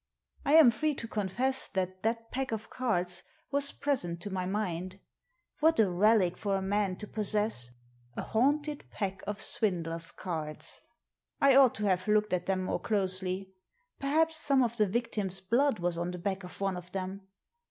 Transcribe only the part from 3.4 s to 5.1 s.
was present to my mind.